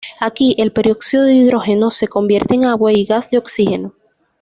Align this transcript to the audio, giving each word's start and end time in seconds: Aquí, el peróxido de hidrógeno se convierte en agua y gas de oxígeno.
Aquí, 0.19 0.55
el 0.57 0.71
peróxido 0.71 1.25
de 1.25 1.35
hidrógeno 1.35 1.91
se 1.91 2.07
convierte 2.07 2.55
en 2.55 2.65
agua 2.65 2.91
y 2.91 3.05
gas 3.05 3.29
de 3.29 3.37
oxígeno. 3.37 3.93